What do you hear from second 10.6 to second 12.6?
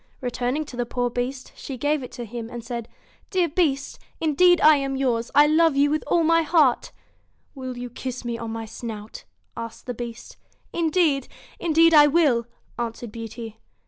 'Indeed indeed I will,'